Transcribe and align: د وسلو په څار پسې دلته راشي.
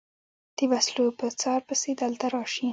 د 0.57 0.59
وسلو 0.71 1.05
په 1.19 1.25
څار 1.41 1.61
پسې 1.67 1.91
دلته 2.01 2.25
راشي. 2.33 2.67